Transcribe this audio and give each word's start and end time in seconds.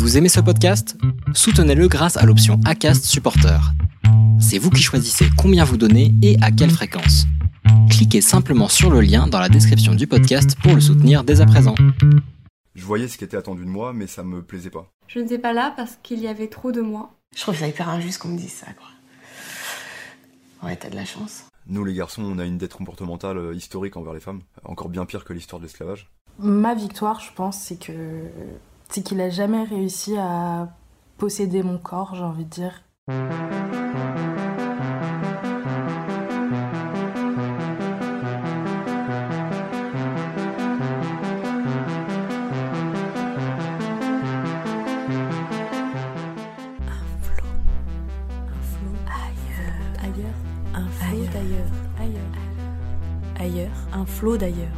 Vous 0.00 0.16
aimez 0.16 0.30
ce 0.30 0.40
podcast? 0.40 0.96
Soutenez-le 1.34 1.86
grâce 1.86 2.16
à 2.16 2.24
l'option 2.24 2.58
ACAST 2.64 3.04
Supporter. 3.04 3.60
C'est 4.40 4.56
vous 4.56 4.70
qui 4.70 4.80
choisissez 4.80 5.26
combien 5.36 5.62
vous 5.62 5.76
donnez 5.76 6.14
et 6.22 6.38
à 6.40 6.50
quelle 6.50 6.70
fréquence. 6.70 7.26
Cliquez 7.90 8.22
simplement 8.22 8.68
sur 8.68 8.88
le 8.88 9.02
lien 9.02 9.26
dans 9.26 9.38
la 9.38 9.50
description 9.50 9.94
du 9.94 10.06
podcast 10.06 10.56
pour 10.62 10.74
le 10.74 10.80
soutenir 10.80 11.22
dès 11.22 11.42
à 11.42 11.46
présent. 11.46 11.74
Je 12.74 12.82
voyais 12.86 13.08
ce 13.08 13.18
qui 13.18 13.24
était 13.24 13.36
attendu 13.36 13.62
de 13.62 13.68
moi, 13.68 13.92
mais 13.92 14.06
ça 14.06 14.24
me 14.24 14.42
plaisait 14.42 14.70
pas. 14.70 14.90
Je 15.06 15.18
n'étais 15.18 15.38
pas 15.38 15.52
là 15.52 15.74
parce 15.76 15.98
qu'il 16.02 16.20
y 16.20 16.28
avait 16.28 16.48
trop 16.48 16.72
de 16.72 16.80
moi. 16.80 17.10
Je 17.36 17.42
trouve 17.42 17.56
ça 17.56 17.68
hyper 17.68 17.90
injuste 17.90 18.22
qu'on 18.22 18.28
me 18.28 18.38
dise 18.38 18.54
ça, 18.54 18.68
quoi. 18.72 18.88
Ouais, 20.66 20.76
t'as 20.76 20.88
de 20.88 20.96
la 20.96 21.04
chance. 21.04 21.44
Nous, 21.66 21.84
les 21.84 21.92
garçons, 21.92 22.22
on 22.22 22.38
a 22.38 22.46
une 22.46 22.56
dette 22.56 22.72
comportementale 22.72 23.36
euh, 23.36 23.54
historique 23.54 23.98
envers 23.98 24.14
les 24.14 24.20
femmes, 24.20 24.40
encore 24.64 24.88
bien 24.88 25.04
pire 25.04 25.24
que 25.24 25.34
l'histoire 25.34 25.60
de 25.60 25.66
l'esclavage. 25.66 26.10
Ma 26.38 26.74
victoire, 26.74 27.20
je 27.20 27.30
pense, 27.34 27.58
c'est 27.58 27.78
que 27.78 27.92
c'est 28.90 29.02
qu'il 29.02 29.20
a 29.20 29.30
jamais 29.30 29.62
réussi 29.64 30.16
à 30.18 30.68
posséder 31.16 31.62
mon 31.62 31.78
corps, 31.78 32.14
j'ai 32.14 32.24
envie 32.24 32.44
de 32.44 32.50
dire. 32.50 32.82
ailleurs, 53.40 53.70
un 53.92 54.04
flot 54.04 54.36
d'ailleurs, 54.36 54.68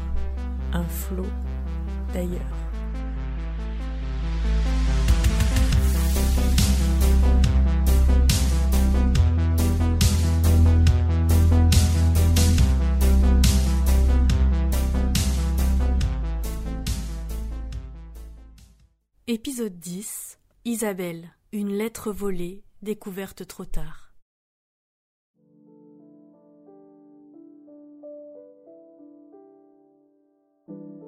Épisode 19.35 19.79
10 19.79 20.39
Isabelle, 20.67 21.31
une 21.53 21.73
lettre 21.73 22.13
volée, 22.13 22.65
découverte 22.83 23.47
trop 23.47 23.65
tard. 23.65 24.13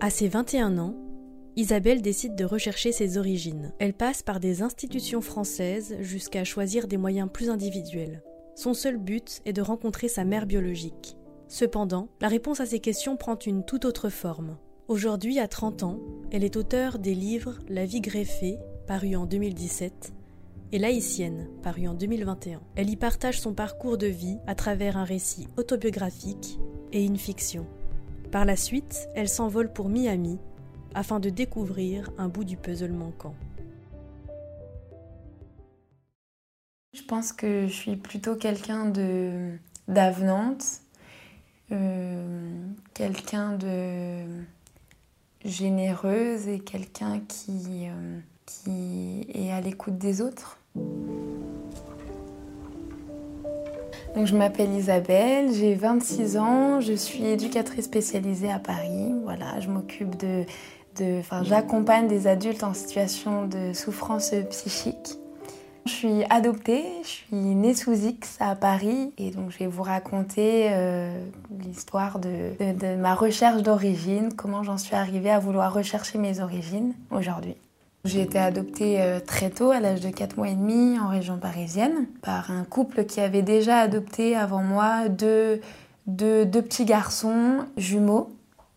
À 0.01 0.09
ses 0.09 0.29
21 0.29 0.79
ans, 0.79 0.97
Isabelle 1.57 2.01
décide 2.01 2.35
de 2.35 2.47
rechercher 2.47 2.93
ses 2.93 3.19
origines. 3.19 3.75
Elle 3.79 3.93
passe 3.93 4.23
par 4.23 4.41
des 4.41 4.63
institutions 4.63 5.21
françaises 5.21 5.95
jusqu'à 6.01 6.45
choisir 6.45 6.89
des 6.89 6.97
moyens 6.97 7.29
plus 7.31 7.51
individuels. 7.51 8.23
Son 8.57 8.73
seul 8.73 8.97
but 8.97 9.43
est 9.45 9.53
de 9.53 9.61
rencontrer 9.61 10.09
sa 10.09 10.25
mère 10.25 10.47
biologique. 10.47 11.19
Cependant, 11.47 12.09
la 12.23 12.29
réponse 12.29 12.61
à 12.61 12.65
ces 12.65 12.81
questions 12.81 13.19
prend 13.19 13.39
une 13.39 13.67
toute 13.67 13.85
autre 13.85 14.09
forme. 14.09 14.57
Aujourd'hui, 14.87 15.39
à 15.39 15.49
30 15.49 15.83
ans, 15.83 15.99
elle 16.31 16.45
est 16.45 16.57
auteure 16.57 16.99
des 16.99 17.15
livres 17.15 17.59
La 17.71 17.87
vie 17.87 18.03
greffée, 18.03 18.59
paru 18.87 19.17
en 19.17 19.25
2017, 19.25 20.13
et 20.73 20.79
Laïcienne, 20.79 21.49
paru 21.63 21.89
en 21.89 21.95
2021. 21.95 22.61
Elle 22.77 22.91
y 22.91 22.97
partage 22.97 23.41
son 23.41 23.55
parcours 23.55 23.97
de 23.97 24.09
vie 24.09 24.37
à 24.47 24.55
travers 24.55 24.99
un 24.99 25.05
récit 25.05 25.49
autobiographique 25.57 26.59
et 26.93 27.03
une 27.03 27.17
fiction. 27.17 27.67
Par 28.31 28.45
la 28.45 28.57
suite, 28.57 29.09
elle 29.15 29.31
s'envole 29.31 29.73
pour 29.73 29.89
Miami 29.89 30.39
afin 30.93 31.19
de 31.19 31.31
découvrir 31.31 32.11
un 32.19 32.29
bout 32.29 32.45
du 32.45 32.59
puzzle 32.59 32.93
manquant. 32.93 33.35
Je 36.93 37.03
pense 37.05 37.33
que 37.33 37.67
je 37.69 37.73
suis 37.73 37.97
plutôt 37.97 38.37
quelqu'un 38.37 38.91
de 38.91 39.57
d'avenante, 39.89 40.65
euh, 41.73 42.69
quelqu'un 42.93 43.57
de 43.57 44.45
généreuse 45.45 46.49
et 46.49 46.59
quelqu'un 46.59 47.21
qui, 47.29 47.87
euh, 47.87 48.19
qui 48.47 49.27
est 49.35 49.53
à 49.53 49.61
l'écoute 49.61 49.99
des 49.99 50.21
autres. 50.21 50.59
Donc, 54.15 54.27
je 54.27 54.37
m'appelle 54.37 54.73
Isabelle, 54.73 55.53
j'ai 55.53 55.75
26 55.75 56.37
ans, 56.37 56.81
je 56.81 56.93
suis 56.93 57.25
éducatrice 57.25 57.87
spécialisée 57.87 58.51
à 58.51 58.61
Paris. 58.61 59.13
Voilà, 59.25 59.59
je 59.61 59.69
m'occupe 59.69 60.17
de, 60.17 60.45
de 60.99 61.19
enfin, 61.19 61.43
j'accompagne 61.43 62.07
des 62.07 62.27
adultes 62.29 62.63
en 62.63 62.75
situation 62.75 63.47
de 63.47 63.73
souffrance 63.73 64.33
psychique. 64.51 65.19
Je 65.87 65.91
suis 65.91 66.25
adoptée, 66.31 66.83
je 67.03 67.09
suis 67.09 67.37
née 67.37 67.75
sous 67.75 67.93
X 67.93 68.39
à 68.41 68.55
Paris 68.55 69.13
et 69.19 69.31
donc 69.31 69.51
je 69.51 69.59
vais 69.59 69.67
vous 69.67 69.83
raconter 69.83 70.69
euh, 70.73 71.15
l'histoire 71.63 72.19
de, 72.19 72.97
ma 72.97 73.15
recherche 73.15 73.63
d'origine, 73.63 74.33
comment 74.35 74.63
j'en 74.63 74.79
suis 74.79 74.95
arrivée 74.95 75.31
à 75.31 75.39
vouloir 75.39 75.75
rechercher 75.75 76.17
mes 76.17 76.41
origines 76.41 76.95
aujourd'hui. 77.11 77.57
J'ai 78.05 78.23
été 78.23 78.39
adoptée 78.39 79.01
euh, 79.01 79.21
très 79.21 79.51
tôt, 79.51 79.71
à 79.71 79.81
l'âge 79.81 80.01
de 80.01 80.11
4 80.11 80.37
mois 80.39 80.49
et 80.49 80.55
demi, 80.55 80.99
en 80.99 81.09
région 81.09 81.39
parisienne, 81.39 82.07
par 82.23 82.51
un 82.51 82.65
couple 82.65 83.05
qui 83.05 83.21
avait 83.21 83.43
déjà 83.43 83.79
adopté 83.79 84.37
avant 84.37 84.63
moi 84.63 85.09
deux, 85.09 85.61
deux, 86.07 86.45
petits 86.47 86.85
garçons 86.85 87.65
jumeaux. 87.77 88.31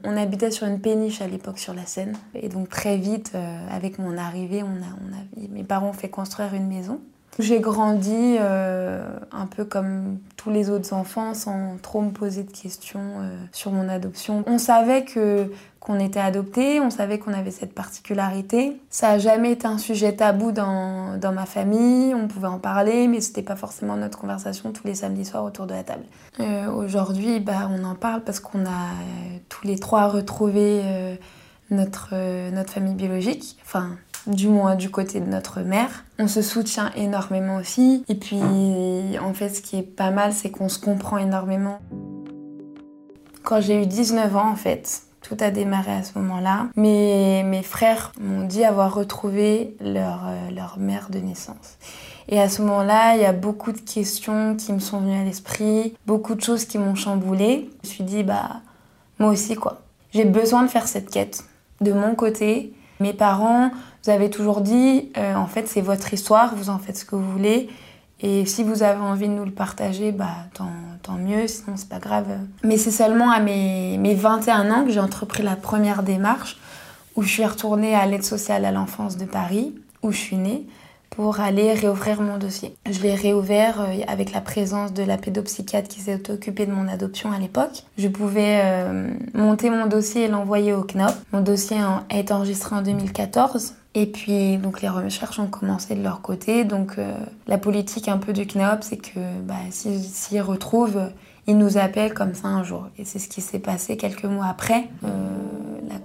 On 0.04 0.16
habitait 0.16 0.52
sur 0.52 0.68
une 0.68 0.80
péniche 0.80 1.22
à 1.22 1.28
l'époque 1.28 1.58
sur 1.58 1.74
la 1.74 1.86
Seine. 1.86 2.16
Et 2.36 2.50
donc 2.50 2.70
très 2.70 2.98
vite, 2.98 3.32
euh, 3.36 3.68
avec 3.70 3.98
mon 3.98 4.18
arrivée, 4.18 4.64
on 4.64 4.68
a, 4.68 5.48
mes 5.50 5.64
parents 5.64 5.90
ont 5.90 5.94
fait 5.94 6.10
construire 6.10 6.54
une 6.54 6.68
maison. 6.68 7.02
J'ai 7.40 7.60
grandi 7.60 8.38
euh, 8.40 9.08
un 9.32 9.46
peu 9.46 9.64
comme 9.64 10.18
tous 10.38 10.50
les 10.50 10.72
autres 10.72 10.94
enfants 10.94 11.36
sans 11.36 11.78
trop 11.82 12.02
me 12.02 12.10
poser 12.10 12.44
de 12.44 12.52
questions 12.52 13.00
euh, 13.20 13.38
sur 13.52 13.72
mon 13.72 13.90
adoption. 13.90 14.44
On 14.48 14.58
savait 14.58 15.04
que 15.04 15.52
qu'on 15.80 16.00
était 16.00 16.20
adopté, 16.20 16.82
on 16.82 16.90
savait 16.90 17.20
qu'on 17.20 17.34
avait 17.34 17.52
cette 17.52 17.74
particularité. 17.74 18.82
Ça 18.90 19.10
n'a 19.10 19.20
jamais 19.20 19.52
été 19.52 19.68
un 19.68 19.78
sujet 19.78 20.14
tabou 20.14 20.52
dans, 20.52 21.18
dans 21.18 21.32
ma 21.32 21.46
famille, 21.46 22.14
on 22.14 22.28
pouvait 22.28 22.48
en 22.48 22.58
parler, 22.58 23.08
mais 23.08 23.22
c'était 23.22 23.44
pas 23.44 23.56
forcément 23.56 23.96
notre 23.96 24.18
conversation 24.18 24.72
tous 24.74 24.86
les 24.86 24.96
samedis 24.96 25.26
soirs 25.26 25.46
autour 25.46 25.66
de 25.68 25.74
la 25.74 25.84
table. 25.84 26.04
Euh, 26.40 26.70
Aujourd'hui, 26.72 27.40
bah, 27.40 27.70
on 27.72 27.86
en 27.86 27.96
parle 27.96 28.22
parce 28.22 28.40
qu'on 28.40 28.66
a 28.66 28.90
tous 29.48 29.66
les 29.66 29.78
trois 29.78 30.08
retrouvé 30.08 30.82
notre, 31.70 32.50
notre 32.50 32.74
famille 32.74 32.96
biologique. 32.96 33.58
Enfin, 33.64 33.92
du 34.28 34.48
moins 34.48 34.76
du 34.76 34.90
côté 34.90 35.20
de 35.20 35.26
notre 35.26 35.62
mère. 35.62 36.06
On 36.20 36.28
se 36.28 36.42
soutient 36.42 36.92
énormément 36.96 37.58
aussi. 37.58 38.04
Et 38.10 38.16
puis, 38.16 38.40
en 39.22 39.34
fait, 39.34 39.50
ce 39.50 39.62
qui 39.62 39.78
est 39.78 39.84
pas 39.84 40.12
mal, 40.12 40.34
c'est 40.34 40.52
qu'on 40.52 40.70
se 40.70 40.80
comprend 40.80 41.18
énormément. 41.18 41.80
Quand 43.44 43.62
j'ai 43.62 43.82
eu 43.82 43.86
19 43.86 44.36
ans, 44.36 44.50
en 44.50 44.56
fait, 44.56 45.04
tout 45.22 45.38
a 45.40 45.52
démarré 45.52 45.92
à 45.92 46.04
ce 46.04 46.18
moment-là. 46.20 46.68
Mes, 46.76 47.44
mes 47.44 47.64
frères 47.64 48.12
m'ont 48.20 48.46
dit 48.46 48.64
avoir 48.64 48.94
retrouvé 48.94 49.76
leur, 49.82 50.28
euh, 50.28 50.52
leur 50.52 50.78
mère 50.80 51.10
de 51.10 51.20
naissance. 51.20 51.78
Et 52.30 52.42
à 52.42 52.50
ce 52.50 52.62
moment-là, 52.62 53.16
il 53.16 53.22
y 53.22 53.26
a 53.26 53.34
beaucoup 53.34 53.72
de 53.72 53.80
questions 53.80 54.56
qui 54.56 54.74
me 54.74 54.80
sont 54.80 55.00
venues 55.00 55.20
à 55.20 55.24
l'esprit, 55.24 55.96
beaucoup 56.06 56.36
de 56.36 56.42
choses 56.42 56.66
qui 56.66 56.78
m'ont 56.78 56.96
chamboulée. 56.96 57.70
Je 57.84 57.90
me 57.90 57.94
suis 57.94 58.04
dit, 58.04 58.24
bah, 58.24 58.62
moi 59.20 59.32
aussi, 59.32 59.56
quoi. 59.56 59.82
J'ai 60.14 60.26
besoin 60.26 60.64
de 60.64 60.68
faire 60.68 60.88
cette 60.88 61.10
quête 61.10 61.44
de 61.82 61.94
mon 61.94 62.16
côté. 62.16 62.74
Mes 63.00 63.14
parents 63.14 63.72
vous 64.08 64.14
avez 64.14 64.30
toujours 64.30 64.62
dit, 64.62 65.12
euh, 65.18 65.36
en 65.36 65.48
fait, 65.48 65.68
c'est 65.68 65.82
votre 65.82 66.14
histoire, 66.14 66.56
vous 66.56 66.70
en 66.70 66.80
faites 66.80 66.96
ce 66.96 67.04
que 67.04 67.18
vous 67.18 67.30
voulez. 67.30 67.70
Et 68.22 68.46
si 68.46 68.64
vous 68.64 68.82
avez 68.82 69.02
envie 69.02 69.28
de 69.28 69.34
nous 69.34 69.44
le 69.44 69.52
partager, 69.52 70.14
bah, 70.14 70.30
tant, 70.54 70.72
tant 71.04 71.16
mieux, 71.16 71.46
sinon 71.48 71.76
c'est 71.76 71.90
pas 71.90 72.00
grave. 72.00 72.26
Mais 72.64 72.78
c'est 72.78 72.92
seulement 72.92 73.32
à 73.32 73.42
mes, 73.42 73.98
mes 73.98 74.16
21 74.16 74.72
ans 74.72 74.86
que 74.86 74.92
j'ai 74.92 75.02
entrepris 75.02 75.44
la 75.44 75.58
première 75.58 76.04
démarche 76.04 76.58
où 77.18 77.22
je 77.22 77.28
suis 77.28 77.46
retournée 77.46 77.96
à 77.96 78.06
l'aide 78.06 78.24
sociale 78.24 78.64
à 78.64 78.72
l'enfance 78.72 79.18
de 79.18 79.26
Paris, 79.26 79.76
où 80.04 80.14
je 80.14 80.18
suis 80.18 80.38
née, 80.38 80.66
pour 81.10 81.40
aller 81.40 81.74
réouvrir 81.74 82.22
mon 82.22 82.38
dossier. 82.38 82.76
Je 82.90 83.02
l'ai 83.02 83.16
réouvert 83.16 83.82
euh, 83.82 84.04
avec 84.08 84.32
la 84.32 84.42
présence 84.42 84.94
de 84.94 85.04
la 85.04 85.18
pédopsychiatre 85.18 85.88
qui 85.88 86.02
s'est 86.02 86.32
occupée 86.32 86.66
de 86.66 86.72
mon 86.72 86.88
adoption 86.88 87.32
à 87.32 87.40
l'époque. 87.40 87.84
Je 87.98 88.08
pouvais 88.08 88.62
euh, 88.64 89.10
monter 89.34 89.70
mon 89.70 89.88
dossier 89.88 90.26
et 90.26 90.28
l'envoyer 90.28 90.74
au 90.74 90.84
CNOP. 90.84 91.14
Mon 91.32 91.42
dossier 91.42 91.78
été 92.12 92.34
enregistré 92.34 92.76
en 92.76 92.82
2014. 92.82 93.76
Et 93.96 94.06
puis, 94.06 94.58
donc, 94.58 94.82
les 94.82 94.90
recherches 94.90 95.40
ont 95.40 95.48
commencé 95.48 95.96
de 95.96 96.04
leur 96.04 96.22
côté. 96.22 96.66
Donc, 96.66 97.00
euh, 97.00 97.16
la 97.48 97.58
politique 97.58 98.08
un 98.10 98.20
peu 98.20 98.32
du 98.32 98.46
CNOP, 98.46 98.80
c'est 98.82 98.98
que 98.98 99.20
bah, 99.44 99.56
s'ils 99.72 100.42
retrouvent, 100.42 101.10
ils 101.48 101.58
nous 101.58 101.78
appellent 101.78 102.14
comme 102.14 102.36
ça 102.36 102.48
un 102.48 102.64
jour. 102.64 102.88
Et 103.00 103.06
c'est 103.06 103.20
ce 103.20 103.28
qui 103.28 103.42
s'est 103.42 103.60
passé 103.60 103.98
quelques 103.98 104.26
mois 104.26 104.48
après. 104.48 104.90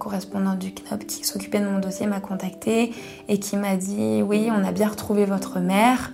Correspondante 0.03 0.59
du 0.59 0.73
CNOP 0.73 1.05
qui 1.05 1.23
s'occupait 1.23 1.59
de 1.59 1.67
mon 1.67 1.79
dossier 1.79 2.05
m'a 2.07 2.19
contactée 2.19 2.91
et 3.29 3.39
qui 3.39 3.55
m'a 3.55 3.77
dit 3.77 4.21
Oui, 4.21 4.49
on 4.51 4.65
a 4.65 4.71
bien 4.71 4.89
retrouvé 4.89 5.25
votre 5.25 5.59
mère. 5.59 6.11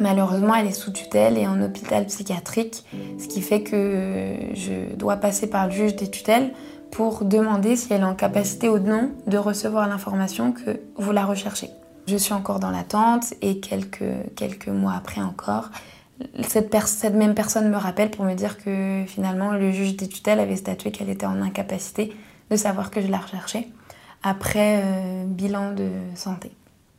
Malheureusement, 0.00 0.54
elle 0.54 0.66
est 0.66 0.72
sous 0.72 0.92
tutelle 0.92 1.36
et 1.38 1.46
en 1.46 1.60
hôpital 1.62 2.06
psychiatrique, 2.06 2.84
ce 3.18 3.28
qui 3.28 3.42
fait 3.42 3.62
que 3.62 4.34
je 4.54 4.94
dois 4.96 5.16
passer 5.16 5.48
par 5.48 5.66
le 5.66 5.72
juge 5.72 5.94
des 5.94 6.10
tutelles 6.10 6.52
pour 6.90 7.24
demander 7.24 7.76
si 7.76 7.92
elle 7.92 8.00
est 8.00 8.04
en 8.04 8.14
capacité 8.14 8.68
ou 8.68 8.78
non 8.78 9.10
de 9.26 9.36
recevoir 9.36 9.88
l'information 9.88 10.52
que 10.52 10.80
vous 10.96 11.12
la 11.12 11.24
recherchez. 11.24 11.70
Je 12.06 12.16
suis 12.16 12.34
encore 12.34 12.60
dans 12.60 12.70
l'attente 12.70 13.34
et 13.40 13.60
quelques, 13.60 14.34
quelques 14.36 14.68
mois 14.68 14.94
après 14.96 15.20
encore, 15.22 15.70
cette, 16.46 17.14
même 17.14 17.34
personne 17.34 17.70
me 17.70 17.76
rappelle 17.76 18.10
pour 18.10 18.24
me 18.24 18.34
dire 18.34 18.58
que 18.58 19.04
finalement 19.06 19.52
le 19.52 19.72
juge 19.72 19.96
des 19.96 20.08
tutelles 20.08 20.38
avait 20.38 20.56
statué 20.56 20.92
qu'elle 20.92 21.08
était 21.08 21.26
en 21.26 21.42
incapacité 21.42 22.12
de 22.50 22.56
savoir 22.56 22.90
que 22.90 23.00
je 23.00 23.08
la 23.08 23.18
recherchais 23.18 23.68
après 24.22 24.80
euh, 24.82 25.24
bilan 25.26 25.72
de 25.72 25.88
santé. 26.14 26.52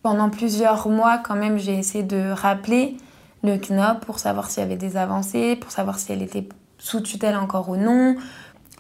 Pendant 0.04 0.30
plusieurs 0.30 0.88
mois 0.90 1.18
quand 1.18 1.36
même 1.36 1.58
j'ai 1.58 1.78
essayé 1.78 2.04
de 2.04 2.32
rappeler 2.32 2.98
le 3.44 3.58
CNOP 3.58 4.06
pour 4.06 4.20
savoir 4.20 4.50
s'il 4.50 4.64
y 4.64 4.66
avait 4.66 4.78
des 4.78 4.98
avancées, 4.98 5.56
pour 5.56 5.72
savoir 5.72 6.00
si 6.00 6.12
elle 6.12 6.22
était 6.22 6.48
sous 6.78 7.02
tutelle 7.02 7.36
encore 7.36 7.70
ou 7.70 7.78
non. 7.78 8.16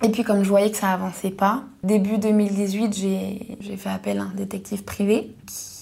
Et 0.04 0.10
puis 0.10 0.24
comme 0.24 0.44
je 0.44 0.50
voyais 0.50 0.72
que 0.72 0.78
ça 0.78 0.92
avançait 0.92 1.32
pas, 1.32 1.64
début 1.84 2.18
2018 2.18 2.94
j'ai 2.94 3.78
fait 3.78 3.90
appel 3.90 4.20
à 4.20 4.24
un 4.24 4.34
détective 4.36 4.84
privé 4.84 5.36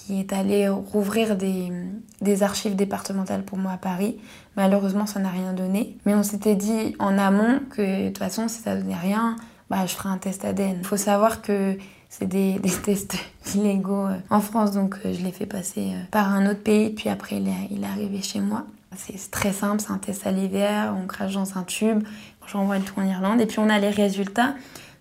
qui 0.06 0.20
est 0.20 0.32
allé 0.32 0.68
rouvrir 0.68 1.36
des, 1.36 1.72
des, 2.20 2.42
archives 2.42 2.76
départementales 2.76 3.42
pour 3.42 3.56
moi 3.56 3.72
à 3.72 3.76
Paris. 3.78 4.18
Malheureusement, 4.54 5.06
ça 5.06 5.18
n'a 5.18 5.30
rien 5.30 5.54
donné. 5.54 5.96
Mais 6.04 6.14
on 6.14 6.22
s'était 6.22 6.56
dit 6.56 6.94
en 6.98 7.16
amont 7.16 7.60
que 7.70 8.02
de 8.02 8.08
toute 8.08 8.18
façon, 8.18 8.48
si 8.48 8.60
ça 8.60 8.76
donnait 8.76 8.96
rien, 8.96 9.36
bah, 9.70 9.86
je 9.86 9.94
ferai 9.94 10.08
un 10.08 10.18
test 10.18 10.44
ADN. 10.44 10.78
Il 10.80 10.86
faut 10.86 10.96
savoir 10.96 11.42
que 11.42 11.76
c'est 12.08 12.26
des, 12.28 12.60
tests 12.84 13.16
illégaux 13.54 14.06
euh, 14.06 14.16
en 14.30 14.40
France, 14.40 14.72
donc 14.72 14.96
euh, 15.04 15.12
je 15.12 15.24
l'ai 15.24 15.32
fait 15.32 15.46
passer 15.46 15.92
euh, 15.92 16.02
par 16.10 16.32
un 16.32 16.48
autre 16.50 16.62
pays, 16.62 16.90
puis 16.90 17.08
après 17.08 17.36
il 17.36 17.48
est, 17.48 17.86
arrivé 17.86 18.22
chez 18.22 18.40
moi. 18.40 18.64
C'est 18.96 19.30
très 19.32 19.52
simple, 19.52 19.80
c'est 19.80 19.90
un 19.90 19.98
test 19.98 20.22
salivaire, 20.22 20.94
on 20.96 21.06
crache 21.06 21.34
dans 21.34 21.58
un 21.58 21.64
tube, 21.64 22.04
j'envoie 22.46 22.78
le 22.78 22.84
tout 22.84 22.94
en 23.00 23.04
Irlande, 23.04 23.40
et 23.40 23.46
puis 23.46 23.58
on 23.58 23.68
a 23.68 23.80
les 23.80 23.90
résultats 23.90 24.54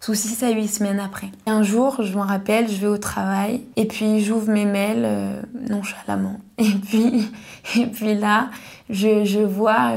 sous 0.04 0.16
6 0.16 0.44
à 0.44 0.50
8 0.50 0.68
semaines 0.68 1.00
après. 1.00 1.28
Un 1.46 1.64
jour, 1.64 2.02
je 2.02 2.14
me 2.18 2.22
rappelle, 2.22 2.70
je 2.70 2.76
vais 2.76 2.88
au 2.88 2.98
travail 2.98 3.62
et 3.78 3.86
puis 3.86 4.20
j'ouvre 4.20 4.52
mes 4.52 4.66
mails 4.66 5.04
euh, 5.06 5.42
nonchalamment. 5.70 6.42
Et 6.58 6.72
puis, 6.72 7.32
et 7.76 7.88
puis 7.88 8.14
là, 8.14 8.50
je, 8.90 9.26
je 9.26 9.40
vois 9.40 9.94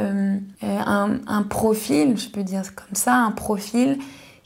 un, 0.63 1.19
un, 1.27 1.43
profil, 1.43 2.17
je 2.17 2.29
peux 2.29 2.43
dire 2.43 2.63
comme 2.75 2.95
ça, 2.95 3.15
un 3.15 3.31
profil 3.31 3.99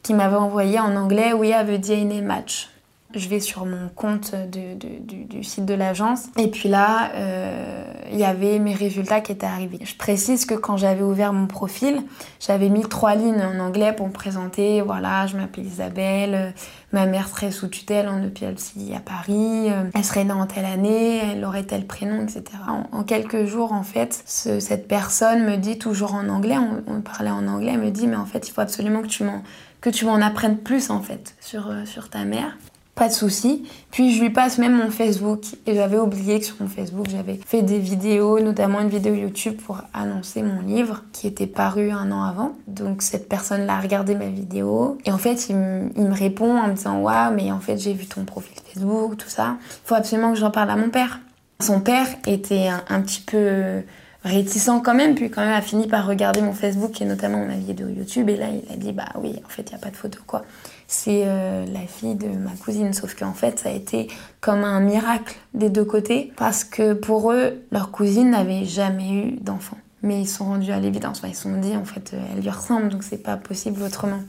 qui 0.03 0.15
m'avait 0.15 0.37
envoyé 0.37 0.79
en 0.79 0.97
anglais 0.97 1.33
We 1.33 1.53
have 1.53 1.71
a 1.71 1.79
DNA 1.79 2.23
match. 2.23 2.69
Je 3.15 3.29
vais 3.29 3.41
sur 3.41 3.67
mon 3.67 3.89
compte 3.89 4.35
de, 4.35 4.75
du, 4.75 5.43
site 5.43 5.65
de 5.65 5.75
l'agence 5.75 6.27
et 6.39 6.49
puis 6.49 6.69
là, 6.69 7.11
euh, 7.15 7.85
il 8.13 8.19
y 8.19 8.25
avait 8.25 8.61
mes 8.61 8.75
résultats 8.75 9.21
qui 9.21 9.33
étaient 9.33 9.47
arrivés. 9.47 9.81
Je 9.83 9.97
précise 9.97 10.47
que 10.47 10.55
quand 10.55 10.77
j'avais 10.77 11.03
ouvert 11.03 11.33
mon 11.33 11.49
profil, 11.49 12.03
j'avais 12.39 12.69
mis 12.69 12.83
trois 12.83 13.17
lignes 13.17 13.43
en 13.43 13.59
anglais 13.59 13.93
pour 13.93 14.07
me 14.07 14.13
présenter. 14.13 14.81
Voilà, 14.81 15.27
je 15.27 15.37
m'appelle 15.37 15.67
Isabelle, 15.67 16.35
euh, 16.35 16.51
ma 16.93 17.07
mère 17.07 17.27
serait 17.27 17.51
sous 17.51 17.67
tutelle 17.67 18.09
en 18.09 18.23
EPLC 18.23 18.95
à 18.95 19.01
Paris, 19.01 19.71
euh, 19.71 19.91
elle 19.93 20.05
serait 20.05 20.25
née 20.25 20.33
en 20.33 20.47
telle 20.47 20.65
année, 20.65 21.19
elle 21.19 21.45
aurait 21.45 21.65
tel 21.65 21.87
prénom, 21.87 22.23
etc. 22.23 22.45
En, 22.93 23.03
quelques 23.03 23.45
jours, 23.45 23.73
en 23.73 23.83
fait, 23.83 24.23
ce, 24.25 24.61
cette 24.61 24.87
personne 24.87 25.45
me 25.45 25.57
dit 25.57 25.79
toujours 25.79 26.15
en 26.15 26.29
anglais, 26.29 26.59
on, 26.59 26.85
on, 26.87 27.01
parlait 27.01 27.31
en 27.31 27.49
anglais, 27.49 27.73
elle 27.75 27.81
me 27.81 27.91
dit 27.91 28.07
mais 28.07 28.17
en 28.17 28.27
fait, 28.27 28.47
il 28.49 28.53
faut 28.53 28.61
absolument 28.61 29.03
que 29.03 29.09
tu 29.09 29.25
m'en 29.25 29.43
que 29.81 29.89
tu 29.89 30.05
m'en 30.05 30.17
apprennes 30.17 30.59
plus 30.59 30.91
en 30.91 31.01
fait 31.01 31.35
sur, 31.41 31.73
sur 31.87 32.11
ta 32.11 32.27
mère 32.27 32.55
pas 33.01 33.09
de 33.09 33.15
souci. 33.15 33.67
Puis 33.91 34.15
je 34.15 34.21
lui 34.21 34.29
passe 34.29 34.59
même 34.59 34.77
mon 34.77 34.91
Facebook 34.91 35.41
et 35.67 35.75
j'avais 35.75 35.97
oublié 35.97 36.39
que 36.39 36.45
sur 36.45 36.57
mon 36.61 36.69
Facebook 36.69 37.07
j'avais 37.11 37.41
fait 37.47 37.63
des 37.63 37.79
vidéos, 37.79 38.41
notamment 38.41 38.79
une 38.83 38.91
vidéo 38.91 39.15
YouTube 39.15 39.57
pour 39.57 39.81
annoncer 39.95 40.43
mon 40.43 40.61
livre 40.61 41.03
qui 41.15 41.27
était 41.27 41.47
paru 41.47 41.91
un 41.93 42.13
an 42.13 42.25
avant. 42.25 42.53
Donc 42.69 43.01
cette 43.01 43.27
personne-là 43.27 43.79
a 43.79 43.81
regardé 43.81 44.15
ma 44.15 44.27
vidéo 44.27 44.99
et 45.07 45.13
en 45.13 45.17
fait 45.17 45.49
il, 45.49 45.57
me 45.57 46.13
répond 46.13 46.59
en 46.59 46.69
me 46.69 46.75
disant 46.75 47.01
waouh 47.01 47.33
mais 47.35 47.51
en 47.51 47.61
fait 47.61 47.79
j'ai 47.79 47.95
vu 47.95 48.05
ton 48.05 48.27
profil 48.27 48.55
Facebook, 48.71 49.17
tout 49.17 49.31
ça. 49.31 49.57
Il 49.63 49.89
faut 49.89 49.95
absolument 49.95 50.35
que 50.35 50.39
j'en 50.39 50.51
parle 50.51 50.69
à 50.69 50.77
mon 50.77 50.91
père. 50.91 51.21
Son 51.59 51.81
père 51.81 52.07
était 52.27 52.69
un, 52.69 52.85
un 52.91 53.01
petit 53.01 53.23
peu 53.23 53.81
réticent 54.25 54.83
quand 54.85 54.95
même, 54.95 55.15
puis 55.15 55.31
quand 55.31 55.41
même 55.41 55.55
a 55.55 55.63
fini 55.63 55.87
par 55.87 56.07
regarder 56.07 56.43
mon 56.43 56.53
Facebook 56.53 57.01
et 57.01 57.07
notamment 57.07 57.47
ma 57.47 57.55
vidéo 57.55 57.89
YouTube 57.89 58.29
et 58.29 58.37
là 58.37 58.49
il 58.51 58.71
a 58.71 58.77
dit 58.77 58.93
bah 58.93 59.09
oui 59.15 59.41
en 59.45 59.49
fait 59.49 59.63
il 59.63 59.71
n'y 59.71 59.77
a 59.77 59.79
pas 59.79 59.91
de 59.91 59.97
photo 59.97 60.19
quoi 60.27 60.43
c'est 60.91 61.23
euh, 61.25 61.65
la 61.67 61.87
fille 61.87 62.17
de 62.17 62.27
ma 62.27 62.51
cousine. 62.51 62.93
Sauf 62.93 63.15
qu'en 63.15 63.33
fait, 63.33 63.61
ça 63.61 63.69
a 63.69 63.73
été 63.73 64.09
comme 64.41 64.65
un 64.65 64.81
miracle 64.81 65.37
des 65.55 65.71
deux 65.71 65.85
côtés, 65.85 66.33
parce 66.37 66.65
que 66.65 66.95
pour 66.95 67.31
eux, 67.31 67.63
leur 67.71 67.93
cousine 67.93 68.31
n'avait 68.31 68.65
jamais 68.65 69.13
eu 69.13 69.31
d'enfant. 69.41 69.79
Mais 70.03 70.21
ils 70.21 70.27
sont 70.27 70.47
rendus 70.47 70.73
à 70.73 70.81
l'évidence. 70.81 71.23
ils 71.25 71.35
se 71.35 71.43
sont 71.43 71.57
dit, 71.59 71.77
en 71.77 71.85
fait, 71.85 72.13
elle 72.35 72.43
lui 72.43 72.51
ressemble, 72.51 72.89
donc 72.89 73.05
c'est 73.05 73.23
pas 73.23 73.37
possible 73.37 73.81
autrement. 73.85 74.21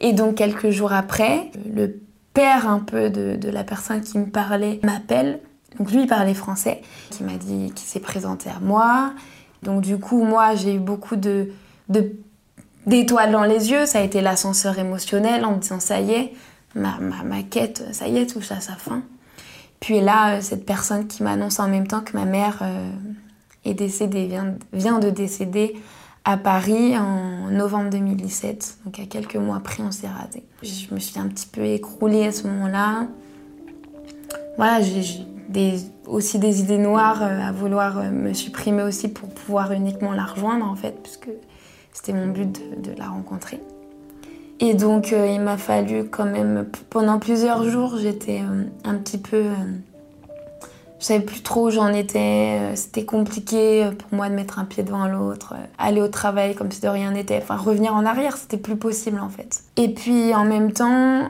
Et 0.00 0.12
donc, 0.12 0.36
quelques 0.36 0.70
jours 0.70 0.92
après, 0.92 1.50
le 1.74 1.98
père 2.34 2.68
un 2.68 2.78
peu 2.78 3.10
de, 3.10 3.34
de 3.34 3.48
la 3.48 3.64
personne 3.64 4.00
qui 4.00 4.18
me 4.18 4.26
parlait 4.26 4.78
m'appelle. 4.84 5.40
Donc, 5.76 5.90
lui, 5.90 6.02
il 6.02 6.06
parlait 6.06 6.34
français, 6.34 6.82
qui 7.10 7.24
m'a 7.24 7.36
dit 7.36 7.72
qu'il 7.74 7.88
s'est 7.88 7.98
présenté 7.98 8.48
à 8.48 8.60
moi. 8.60 9.12
Donc, 9.64 9.80
du 9.80 9.98
coup, 9.98 10.22
moi, 10.22 10.54
j'ai 10.54 10.74
eu 10.74 10.78
beaucoup 10.78 11.16
de, 11.16 11.48
de 11.88 12.12
d'étoiles 12.86 13.32
dans 13.32 13.44
les 13.44 13.70
yeux, 13.70 13.86
ça 13.86 13.98
a 13.98 14.02
été 14.02 14.20
l'ascenseur 14.20 14.78
émotionnel 14.78 15.44
en 15.44 15.52
me 15.52 15.58
disant 15.58 15.80
ça 15.80 16.00
y 16.00 16.12
est, 16.12 16.32
ma, 16.74 16.98
ma, 17.00 17.22
ma 17.22 17.42
quête, 17.42 17.84
ça 17.92 18.08
y 18.08 18.16
est, 18.16 18.26
touche 18.26 18.52
à 18.52 18.60
sa 18.60 18.74
fin. 18.74 19.02
Puis 19.80 20.00
là, 20.00 20.36
euh, 20.36 20.40
cette 20.40 20.64
personne 20.64 21.06
qui 21.06 21.22
m'annonce 21.22 21.60
en 21.60 21.68
même 21.68 21.86
temps 21.86 22.00
que 22.00 22.16
ma 22.16 22.24
mère 22.24 22.58
euh, 22.62 22.90
est 23.64 23.74
décédée, 23.74 24.26
vient, 24.26 24.54
vient, 24.72 24.98
de 24.98 25.10
décéder 25.10 25.76
à 26.24 26.36
Paris 26.36 26.96
en 26.96 27.50
novembre 27.50 27.90
2017. 27.90 28.78
Donc 28.84 28.98
à 28.98 29.04
quelques 29.04 29.36
mois 29.36 29.56
après, 29.56 29.82
on 29.82 29.90
s'est 29.90 30.08
raté. 30.08 30.42
Je 30.62 30.92
me 30.94 30.98
suis 30.98 31.18
un 31.18 31.28
petit 31.28 31.46
peu 31.46 31.64
écroulée 31.64 32.26
à 32.26 32.32
ce 32.32 32.46
moment-là. 32.46 33.06
Voilà, 34.56 34.80
j'ai 34.80 35.26
aussi 36.06 36.38
des 36.38 36.60
idées 36.60 36.78
noires 36.78 37.22
euh, 37.22 37.40
à 37.40 37.52
vouloir 37.52 38.02
me 38.10 38.32
supprimer 38.32 38.82
aussi 38.82 39.08
pour 39.08 39.28
pouvoir 39.28 39.72
uniquement 39.72 40.12
la 40.12 40.24
rejoindre 40.24 40.66
en 40.66 40.74
fait, 40.74 41.00
puisque 41.02 41.28
c'était 41.96 42.12
mon 42.12 42.26
but 42.26 42.60
de, 42.82 42.92
la 42.98 43.08
rencontrer. 43.08 43.58
Et 44.60 44.74
donc 44.74 45.12
euh, 45.12 45.26
il 45.26 45.40
m'a 45.40 45.56
fallu 45.56 46.04
quand 46.10 46.26
même, 46.26 46.66
pendant 46.90 47.18
plusieurs 47.18 47.64
jours, 47.64 47.96
j'étais 47.96 48.42
euh, 48.42 48.64
un 48.84 48.94
petit 48.96 49.18
peu... 49.18 49.36
Euh, 49.36 49.54
je 50.98 51.04
savais 51.04 51.24
plus 51.24 51.42
trop 51.42 51.68
où 51.68 51.70
j'en 51.70 51.88
étais, 51.88 52.74
c'était 52.74 53.04
compliqué 53.04 53.90
pour 53.98 54.14
moi 54.14 54.28
de 54.30 54.34
mettre 54.34 54.58
un 54.58 54.64
pied 54.64 54.82
devant 54.82 55.06
l'autre, 55.08 55.54
aller 55.78 56.00
au 56.00 56.08
travail 56.08 56.54
comme 56.54 56.70
si 56.70 56.80
de 56.80 56.88
rien 56.88 57.10
n'était, 57.10 57.38
enfin 57.42 57.56
revenir 57.56 57.94
en 57.94 58.06
arrière, 58.06 58.36
c'était 58.36 58.56
plus 58.56 58.76
possible 58.76 59.20
en 59.20 59.28
fait. 59.28 59.62
Et 59.76 59.92
puis 59.92 60.34
en 60.34 60.44
même 60.44 60.72
temps, 60.72 61.28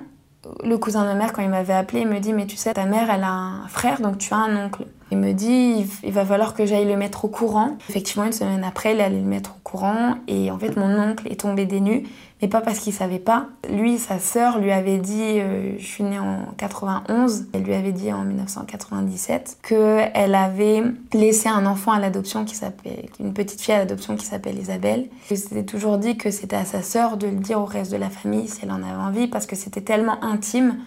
le 0.63 0.79
cousin 0.79 1.03
de 1.03 1.09
ma 1.09 1.15
mère, 1.15 1.33
quand 1.33 1.43
il 1.43 1.49
m'avait 1.49 1.75
appelé, 1.75 2.03
il 2.03 2.09
me 2.09 2.21
dit 2.21 2.33
Mais 2.33 2.47
tu 2.47 2.57
sais, 2.57 2.75
ta 2.75 2.87
mère, 2.87 3.11
elle 3.11 3.25
a 3.25 3.33
un 3.33 3.67
frère, 3.67 4.01
donc 4.01 4.19
tu 4.19 4.33
as 4.33 4.37
un 4.37 4.67
oncle. 4.67 4.87
Il 5.12 5.19
me 5.19 5.32
dit 5.32 5.87
Il 6.03 6.12
va 6.12 6.25
falloir 6.25 6.55
que 6.55 6.67
j'aille 6.67 6.87
le 6.87 6.97
mettre 6.97 7.25
au 7.25 7.29
courant. 7.29 7.77
Effectivement, 7.89 8.25
une 8.25 8.32
semaine 8.32 8.65
après, 8.65 8.94
il 8.94 9.01
allait 9.01 9.20
le 9.20 9.27
mettre 9.27 9.51
au 9.56 9.60
courant. 9.63 10.17
Et 10.27 10.51
en 10.51 10.58
fait, 10.58 10.77
mon 10.77 10.98
oncle 10.98 11.29
est 11.31 11.41
tombé 11.41 11.65
des 11.65 11.81
nues, 11.81 12.03
mais 12.43 12.48
pas 12.48 12.60
parce 12.60 12.81
qu'il 12.81 12.93
savait 12.93 13.20
pas. 13.20 13.46
Lui, 13.70 13.98
sa 13.98 14.19
sœur 14.19 14.58
lui 14.58 14.72
avait 14.72 14.98
dit 14.98 15.39
euh, 15.39 15.79
Je 15.79 15.86
suis 15.86 16.03
née 16.03 16.19
en 16.19 16.46
91. 16.56 17.46
Elle 17.53 17.63
lui 17.63 17.75
avait 17.75 17.93
dit 17.93 18.13
en 18.13 18.25
1997 18.25 19.58
qu'elle 19.63 20.34
avait 20.34 20.82
laissé 21.13 21.48
un 21.48 21.67
enfant 21.67 21.93
à 21.93 22.01
l'adoption 22.01 22.44
qui 22.44 22.56
s'appelle, 22.56 23.06
une 23.20 23.32
petite 23.32 23.60
fille 23.60 23.75
à 23.75 23.79
l'adoption 23.79 24.17
qui 24.17 24.27
s'appelle 24.27 24.58
Isabelle. 24.58 25.08
Je 25.31 25.36
s'était 25.36 25.65
toujours 25.65 25.98
dit 25.98 26.17
que 26.17 26.32
c'était 26.32 26.56
à 26.56 26.65
sa 26.65 26.82
sœur 26.82 27.17
de 27.17 27.29
le 27.29 27.36
dire 27.36 27.60
au 27.60 27.65
reste 27.65 27.93
de 27.93 27.96
la 27.96 28.10
famille 28.10 28.48
si 28.48 28.60
elle 28.65 28.72
en 28.72 28.82
avait 28.82 29.01
envie, 29.01 29.29
parce 29.29 29.46
que 29.46 29.55
c'était 29.55 29.82
tellement 29.82 30.22
intime 30.25 30.79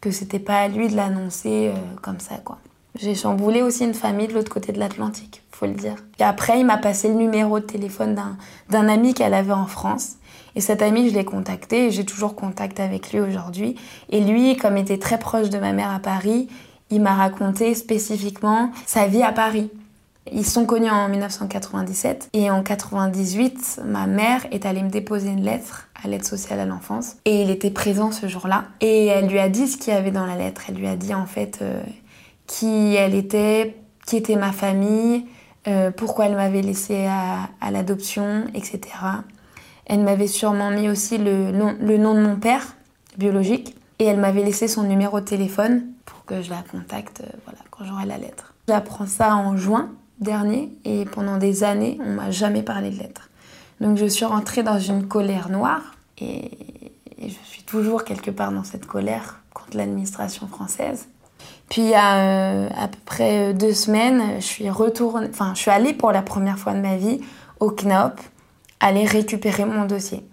que 0.00 0.10
c'était 0.10 0.40
pas 0.40 0.58
à 0.58 0.68
lui 0.68 0.88
de 0.88 0.96
l'annoncer 0.96 1.68
euh, 1.68 1.78
comme 2.02 2.18
ça, 2.18 2.36
quoi. 2.44 2.58
J'ai 2.96 3.14
chamboulé 3.14 3.62
aussi 3.62 3.84
une 3.84 3.94
famille 3.94 4.28
de 4.28 4.34
l'autre 4.34 4.52
côté 4.52 4.72
de 4.72 4.78
l'Atlantique, 4.78 5.42
faut 5.50 5.66
le 5.66 5.74
dire. 5.74 5.96
Et 6.20 6.22
après, 6.22 6.60
il 6.60 6.66
m'a 6.66 6.76
passé 6.76 7.08
le 7.08 7.14
numéro 7.14 7.58
de 7.58 7.64
téléphone 7.64 8.16
d'un 8.70 8.88
ami 8.88 9.14
qu'elle 9.14 9.34
avait 9.34 9.52
en 9.52 9.66
France. 9.66 10.16
Et 10.54 10.60
cet 10.60 10.80
ami, 10.80 11.08
je 11.08 11.14
l'ai 11.14 11.24
contacté 11.24 11.86
et 11.86 11.90
j'ai 11.90 12.04
toujours 12.04 12.36
contact 12.36 12.78
avec 12.78 13.12
lui 13.12 13.20
aujourd'hui. 13.20 13.74
Et 14.10 14.20
lui, 14.20 14.56
comme 14.56 14.76
était 14.76 14.98
très 14.98 15.18
proche 15.18 15.50
de 15.50 15.58
ma 15.58 15.72
mère 15.72 15.90
à 15.90 15.98
Paris, 15.98 16.48
il 16.90 17.00
m'a 17.00 17.14
raconté 17.14 17.74
spécifiquement 17.74 18.70
sa 18.86 19.08
vie 19.08 19.22
à 19.22 19.32
Paris. 19.32 19.70
Ils 20.32 20.46
sont 20.46 20.64
connus 20.64 20.90
en 20.90 21.08
1997 21.08 22.30
et 22.32 22.50
en 22.50 22.62
98, 22.62 23.80
ma 23.84 24.06
mère 24.06 24.46
est 24.52 24.64
allée 24.64 24.82
me 24.82 24.88
déposer 24.88 25.28
une 25.28 25.42
lettre 25.42 25.88
à 26.02 26.08
l'aide 26.08 26.24
sociale 26.24 26.60
à 26.60 26.64
l'enfance 26.64 27.16
et 27.26 27.42
il 27.42 27.50
était 27.50 27.70
présent 27.70 28.10
ce 28.10 28.26
jour-là 28.26 28.64
et 28.80 29.06
elle 29.06 29.26
lui 29.26 29.38
a 29.38 29.50
dit 29.50 29.68
ce 29.68 29.76
qu'il 29.76 29.92
y 29.92 29.96
avait 29.96 30.12
dans 30.12 30.24
la 30.24 30.36
lettre. 30.36 30.62
Elle 30.68 30.76
lui 30.76 30.86
a 30.86 30.96
dit 30.96 31.14
en 31.14 31.26
fait 31.26 31.58
euh, 31.60 31.82
qui 32.46 32.94
elle 32.94 33.14
était, 33.14 33.76
qui 34.06 34.16
était 34.16 34.36
ma 34.36 34.52
famille, 34.52 35.26
euh, 35.66 35.90
pourquoi 35.90 36.26
elle 36.26 36.34
m'avait 36.34 36.62
laissée 36.62 37.06
à, 37.06 37.70
l'adoption, 37.70 38.44
etc. 38.54 38.80
Elle 39.86 40.00
m'avait 40.00 40.26
sûrement 40.26 40.70
mis 40.70 40.88
aussi 40.88 41.18
le 41.18 41.52
nom, 41.52 41.76
le 41.80 41.96
nom 41.96 42.14
de 42.14 42.20
mon 42.20 42.36
père 42.36 42.76
biologique 43.16 43.74
et 43.98 44.04
elle 44.04 44.18
m'avait 44.18 44.42
laissé 44.42 44.68
son 44.68 44.82
numéro 44.82 45.20
de 45.20 45.24
téléphone 45.24 45.86
pour 46.04 46.24
que 46.24 46.42
je 46.42 46.50
la 46.50 46.62
contacte 46.70 47.22
euh, 47.22 47.36
voilà, 47.44 47.60
quand 47.70 47.84
j'aurai 47.84 48.06
la 48.06 48.18
lettre. 48.18 48.54
J'apprends 48.68 49.06
ça 49.06 49.34
en 49.36 49.56
juin 49.56 49.90
dernier 50.20 50.72
et 50.84 51.04
pendant 51.06 51.38
des 51.38 51.64
années, 51.64 51.98
on 52.04 52.12
m'a 52.12 52.30
jamais 52.30 52.62
parlé 52.62 52.90
de 52.90 52.98
lettres. 52.98 53.30
Donc 53.80 53.96
je 53.96 54.06
suis 54.06 54.24
rentrée 54.24 54.62
dans 54.62 54.78
une 54.78 55.08
colère 55.08 55.48
noire 55.48 55.96
et 56.18 56.50
je 57.20 57.34
suis 57.44 57.62
toujours 57.62 58.04
quelque 58.04 58.30
part 58.30 58.52
dans 58.52 58.64
cette 58.64 58.86
colère 58.86 59.40
contre 59.52 59.76
l'administration 59.76 60.46
française. 60.46 61.08
Puis 61.70 61.82
il 61.82 61.88
y 61.88 61.94
a 61.94 62.16
euh, 62.18 62.68
à 62.76 62.88
peu 62.88 62.98
près 63.04 63.54
deux 63.54 63.72
semaines, 63.72 64.36
je 64.36 64.44
suis 64.44 64.66
je 64.66 65.58
suis 65.58 65.70
allée 65.70 65.92
pour 65.92 66.12
la 66.12 66.22
première 66.22 66.58
fois 66.58 66.74
de 66.74 66.80
ma 66.80 66.96
vie 66.96 67.20
au 67.60 67.70
CNOP 67.70 68.20
aller 68.80 69.06
récupérer 69.06 69.64
mon 69.64 69.86
dossier. 69.86 70.24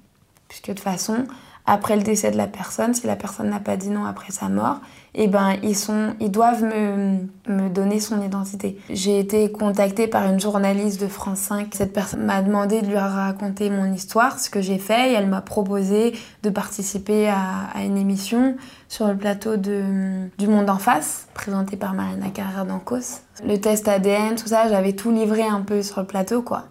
Puisque 0.50 0.68
de 0.68 0.74
toute 0.74 0.82
façon, 0.82 1.26
après 1.72 1.96
le 1.96 2.04
décès 2.04 2.32
de 2.32 2.38
la 2.38 2.48
personne, 2.48 2.94
si 2.94 3.08
la 3.08 3.16
personne 3.16 3.50
n'a 3.50 3.62
pas 3.62 3.78
dit 3.78 3.90
non 3.90 4.04
après 4.04 4.34
sa 4.34 4.50
mort, 4.50 4.82
eh 5.16 5.28
ben 5.28 5.56
ils 5.63 5.78
sont, 5.78 6.16
ils 6.20 6.30
doivent 6.30 6.66
me, 6.66 7.16
me 7.48 7.70
donner 7.70 8.01
son 8.01 8.22
identité. 8.22 8.78
J'ai 8.90 9.20
été 9.20 9.50
contactée 9.54 10.08
par 10.08 10.30
une 10.30 10.38
journaliste 10.38 11.00
de 11.00 11.08
France 11.08 11.40
5. 11.40 11.70
Cette 11.72 11.94
personne 11.94 12.25
m'a 12.25 12.42
demandé 12.42 12.82
de 12.82 12.88
lui 12.88 12.98
raconter 12.98 13.70
mon 13.70 13.94
histoire, 13.94 14.38
ce 14.38 14.50
que 14.50 14.60
j'ai 14.60 14.80
fait, 14.80 15.12
et 15.12 15.13
elle 15.13 15.28
m'a 15.28 15.40
proposé 15.40 16.13
de 16.44 16.50
participer 16.50 17.30
à, 17.30 17.40
à, 17.74 17.84
une 17.86 17.98
émission 17.98 18.58
sur 18.90 19.08
le 19.08 19.16
plateau 19.16 19.56
de, 19.56 20.28
du 20.38 20.48
Monde 20.48 20.70
en 20.70 20.78
face, 20.78 21.30
présentée 21.34 21.78
par 21.78 21.94
Marina 21.94 22.28
Carrère 22.32 22.66
d'Ancos. 22.66 23.22
Le 23.46 23.56
test 23.62 23.88
ADN, 23.88 24.36
tout 24.36 24.48
ça, 24.48 24.68
j'avais 24.68 24.92
tout 24.92 25.12
livré 25.12 25.44
un 25.44 25.62
peu 25.62 25.84
sur 25.84 26.01
le 26.01 26.06
plateau, 26.06 26.42
quoi. 26.42 26.66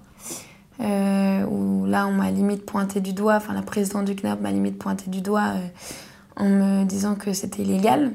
Euh, 0.81 1.45
où 1.45 1.85
là 1.85 2.07
on 2.07 2.13
m'a 2.13 2.31
limite 2.31 2.65
pointé 2.65 3.01
du 3.01 3.13
doigt, 3.13 3.35
enfin 3.35 3.53
la 3.53 3.63
présidente 3.63 4.07
du 4.07 4.17
CNAP 4.17 4.41
m'a 4.41 4.51
limite 4.51 4.79
pointé 4.79 5.11
du 5.11 5.21
doigt 5.21 5.53
euh, 5.55 5.67
en 6.37 6.49
me 6.49 6.85
disant 6.85 7.17
que 7.17 7.35
c'était 7.35 7.63
illégal. 7.63 8.13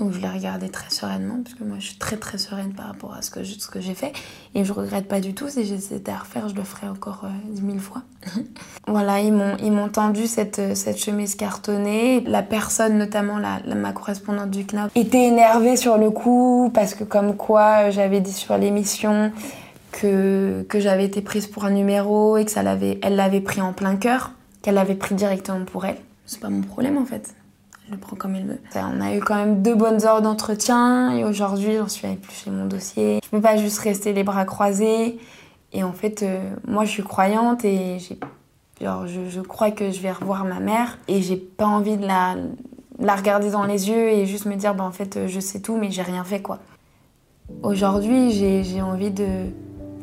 Donc 0.00 0.10
je 0.10 0.18
l'ai 0.18 0.28
regardé 0.28 0.68
très 0.70 0.90
sereinement, 0.90 1.36
parce 1.44 1.54
que 1.54 1.62
moi 1.62 1.76
je 1.78 1.86
suis 1.86 1.98
très 1.98 2.16
très 2.16 2.38
sereine 2.38 2.72
par 2.72 2.86
rapport 2.86 3.14
à 3.14 3.22
ce 3.22 3.30
que, 3.30 3.44
ce 3.44 3.68
que 3.68 3.80
j'ai 3.80 3.94
fait. 3.94 4.12
Et 4.56 4.64
je 4.64 4.72
regrette 4.72 5.06
pas 5.06 5.20
du 5.20 5.34
tout, 5.34 5.48
si 5.48 5.64
j'étais 5.64 6.10
à 6.10 6.18
refaire, 6.18 6.48
je 6.48 6.56
le 6.56 6.64
ferais 6.64 6.88
encore 6.88 7.26
dix 7.50 7.62
mille 7.62 7.78
fois. 7.78 8.02
voilà, 8.88 9.20
ils 9.20 9.32
m'ont, 9.32 9.56
ils 9.62 9.70
m'ont 9.70 9.88
tendu 9.88 10.26
cette, 10.26 10.74
cette 10.74 10.98
chemise 10.98 11.36
cartonnée. 11.36 12.22
La 12.22 12.42
personne, 12.42 12.98
notamment 12.98 13.38
la, 13.38 13.60
la, 13.64 13.76
ma 13.76 13.92
correspondante 13.92 14.50
du 14.50 14.66
CNAP, 14.66 14.90
était 14.96 15.28
énervée 15.28 15.76
sur 15.76 15.96
le 15.96 16.10
coup, 16.10 16.72
parce 16.74 16.96
que 16.96 17.04
comme 17.04 17.36
quoi 17.36 17.90
j'avais 17.90 18.20
dit 18.20 18.32
sur 18.32 18.58
l'émission 18.58 19.30
que, 20.00 20.62
que 20.68 20.80
j'avais 20.80 21.04
été 21.04 21.22
prise 21.22 21.46
pour 21.46 21.64
un 21.64 21.70
numéro 21.70 22.36
et 22.36 22.44
que 22.44 22.50
ça 22.50 22.62
l'avait, 22.62 22.98
elle 23.02 23.16
l'avait 23.16 23.40
pris 23.40 23.60
en 23.60 23.72
plein 23.72 23.96
cœur, 23.96 24.32
qu'elle 24.62 24.74
l'avait 24.74 24.96
pris 24.96 25.14
directement 25.14 25.64
pour 25.64 25.84
elle. 25.84 25.96
C'est 26.26 26.40
pas 26.40 26.48
mon 26.48 26.62
problème 26.62 26.98
en 26.98 27.04
fait. 27.04 27.34
Elle 27.86 27.94
le 27.94 28.00
prend 28.00 28.16
comme 28.16 28.34
elle 28.34 28.46
veut. 28.46 28.60
On 28.74 29.00
a 29.00 29.14
eu 29.14 29.20
quand 29.20 29.36
même 29.36 29.62
deux 29.62 29.74
bonnes 29.74 30.04
heures 30.04 30.22
d'entretien 30.22 31.12
et 31.16 31.24
aujourd'hui 31.24 31.76
j'en 31.76 31.88
suis 31.88 32.06
à 32.06 32.10
éplucher 32.10 32.50
mon 32.50 32.66
dossier. 32.66 33.20
Je 33.22 33.28
peux 33.28 33.40
pas 33.40 33.56
juste 33.56 33.78
rester 33.78 34.12
les 34.12 34.24
bras 34.24 34.44
croisés. 34.44 35.18
Et 35.72 35.82
en 35.84 35.92
fait, 35.92 36.22
euh, 36.22 36.38
moi 36.66 36.84
je 36.84 36.90
suis 36.90 37.02
croyante 37.02 37.64
et 37.64 37.98
genre, 38.80 39.06
je, 39.06 39.28
je, 39.28 39.40
crois 39.40 39.70
que 39.70 39.90
je 39.90 40.00
vais 40.00 40.12
revoir 40.12 40.44
ma 40.44 40.60
mère 40.60 40.98
et 41.08 41.20
j'ai 41.20 41.36
pas 41.36 41.66
envie 41.66 41.96
de 41.96 42.06
la, 42.06 42.36
la 43.00 43.16
regarder 43.16 43.50
dans 43.50 43.64
les 43.64 43.88
yeux 43.90 44.08
et 44.08 44.24
juste 44.24 44.46
me 44.46 44.54
dire, 44.54 44.74
bah, 44.74 44.84
en 44.84 44.92
fait, 44.92 45.26
je 45.26 45.40
sais 45.40 45.60
tout 45.60 45.76
mais 45.76 45.90
j'ai 45.90 46.02
rien 46.02 46.24
fait 46.24 46.40
quoi. 46.40 46.58
Aujourd'hui, 47.62 48.30
j'ai 48.30 48.80
envie 48.80 49.10
de, 49.10 49.26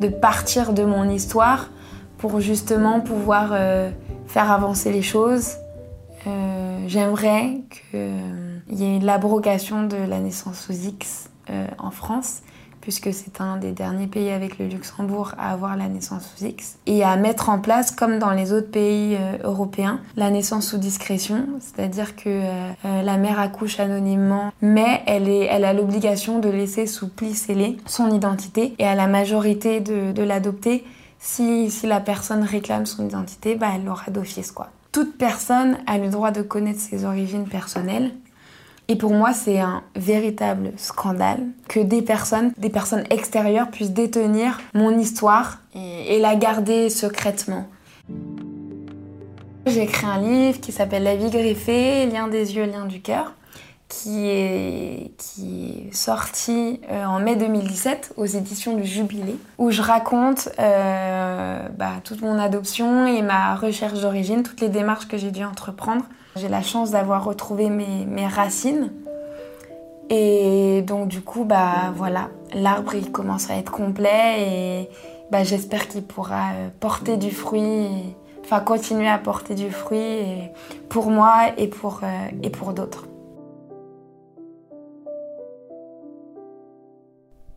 de 0.02 0.10
partir 0.10 0.74
de 0.74 0.84
mon 0.84 1.10
histoire 1.10 1.70
pour 2.18 2.42
justement 2.42 3.00
pouvoir 3.00 3.52
euh, 3.54 3.92
faire 4.28 4.52
avancer 4.52 4.92
les 4.92 5.04
choses. 5.04 5.56
Euh, 6.28 6.84
J'aimerais 6.88 7.62
qu'il 7.70 8.78
y 8.78 8.84
ait 8.84 9.00
l'abrogation 9.00 9.86
de 9.86 9.96
la 9.96 10.20
naissance 10.20 10.60
sous 10.60 10.74
X 10.74 11.30
euh, 11.50 11.68
en 11.78 11.92
France, 11.92 12.42
puisque 12.82 13.14
c'est 13.14 13.40
un 13.40 13.58
des 13.58 13.72
derniers 13.72 14.08
pays 14.08 14.32
avec 14.32 14.60
le 14.60 14.68
Luxembourg 14.68 15.34
à 15.38 15.52
avoir 15.52 15.78
la 15.78 15.88
naissance 15.88 16.34
sous 16.36 16.46
X, 16.46 16.78
et 16.88 17.04
à 17.04 17.16
mettre 17.16 17.50
en 17.50 17.60
place, 17.60 17.92
comme 17.92 18.20
dans 18.20 18.32
les 18.32 18.52
autres 18.52 18.72
pays 18.72 19.16
euh, 19.16 19.38
européens, 19.44 20.00
la 20.16 20.30
naissance 20.30 20.68
sous 20.68 20.78
discrétion, 20.78 21.46
c'est-à-dire 21.60 22.16
que 22.16 22.24
euh, 22.28 22.72
la 22.84 23.18
mère 23.18 23.40
accouche 23.40 23.80
anonymement, 23.80 24.52
mais 24.62 25.02
elle, 25.06 25.30
est, 25.30 25.46
elle 25.46 25.66
a 25.66 25.74
l'obligation 25.74 26.40
de 26.40 26.50
laisser 26.50 26.88
sous 26.88 27.08
pli 27.08 27.34
scellé 27.36 27.78
son 27.86 28.12
identité, 28.12 28.74
et 28.80 28.86
à 28.86 28.96
la 28.96 29.08
majorité 29.08 29.80
de, 29.80 30.12
de 30.12 30.24
l'adopter, 30.24 30.84
si, 31.20 31.70
si, 31.70 31.86
la 31.86 32.00
personne 32.00 32.44
réclame 32.44 32.88
son 32.88 33.08
identité, 33.08 33.56
bah, 33.56 33.68
elle 33.76 33.86
l'aura 33.86 34.10
d'office. 34.10 34.52
quoi. 34.52 34.70
Toute 34.92 35.18
personne 35.18 35.78
a 35.86 35.98
le 35.98 36.10
droit 36.10 36.32
de 36.32 36.42
connaître 36.42 36.80
ses 36.80 37.06
origines 37.06 37.48
personnelles, 37.48 38.12
et 38.88 38.96
pour 38.96 39.14
moi, 39.14 39.34
c'est 39.34 39.60
un 39.60 39.84
véritable 39.96 40.74
scandale 40.76 41.40
que 41.70 41.80
des 41.80 42.02
personnes, 42.02 42.52
des 42.58 42.70
personnes 42.70 43.06
extérieures 43.10 43.70
puissent 43.70 43.92
détenir 43.92 44.60
mon 44.74 44.98
histoire 44.98 45.60
et, 45.76 46.20
la 46.20 46.36
garder 46.36 46.90
secrètement. 46.90 47.68
J'ai 49.66 49.84
écrit 49.84 50.06
un 50.06 50.20
livre 50.20 50.60
qui 50.60 50.72
s'appelle 50.72 51.04
La 51.04 51.16
vie 51.16 51.30
greffée, 51.30 52.06
lien 52.08 52.28
des 52.28 52.56
yeux, 52.56 52.66
lien 52.66 52.86
du 52.86 53.02
cœur, 53.02 53.34
qui 53.92 54.30
est, 54.30 55.12
qui 55.18 55.88
est 55.90 55.94
sorti 55.94 56.80
euh, 56.90 57.04
en 57.04 57.20
mai 57.20 57.36
2017 57.36 58.14
aux 58.16 58.26
éditions 58.26 58.78
du 58.78 58.86
Jubilé, 58.86 59.36
où 59.58 59.70
je 59.70 59.82
raconte 59.82 60.48
euh, 60.60 61.68
bah, 61.78 61.96
toute 62.06 62.22
mon 62.22 62.40
adoption 62.40 63.06
et 63.06 63.22
ma 63.22 63.56
recherche 63.56 64.00
d'origine, 64.00 64.44
toutes 64.44 64.62
les 64.62 64.70
démarches 64.70 65.10
que 65.10 65.18
j'ai 65.18 65.32
dû 65.32 65.44
entreprendre. 65.44 66.06
J'ai 66.38 66.48
la 66.48 66.62
chance 66.62 66.92
d'avoir 66.92 67.26
retrouvé 67.26 67.70
mes, 67.70 68.06
mes, 68.06 68.28
racines. 68.28 68.94
Et 70.10 70.84
donc 70.84 71.10
du 71.10 71.22
coup, 71.22 71.44
bah 71.44 71.92
voilà, 71.94 72.30
l'arbre 72.54 72.94
commence 73.12 73.50
à 73.50 73.56
être 73.56 73.72
complet 73.72 74.40
et 74.40 74.90
bah, 75.32 75.44
j'espère 75.44 75.90
qu'il 75.90 76.04
pourra 76.04 76.52
porter 76.80 77.18
du 77.18 77.32
fruit, 77.32 78.16
enfin 78.42 78.62
continuer 78.62 79.10
à 79.10 79.18
porter 79.18 79.54
du 79.54 79.70
fruit 79.70 80.00
et 80.00 80.52
pour 80.88 81.12
moi 81.12 81.52
et 81.58 81.68
pour, 81.68 82.02
euh, 82.04 82.28
et 82.42 82.50
pour 82.50 82.72
d'autres. 82.72 83.11